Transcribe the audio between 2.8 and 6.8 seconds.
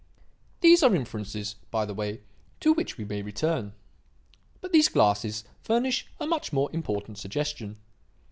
we may return. But these glasses furnish a much more